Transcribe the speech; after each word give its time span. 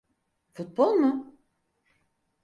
Futbol 0.53 0.93
mu? 0.95 1.37